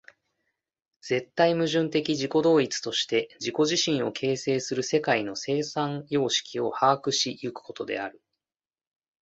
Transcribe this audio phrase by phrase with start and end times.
[1.01, 8.19] 絶対矛盾的自己同一として自己自身を形成する世界の生産様式を把握し行くことである。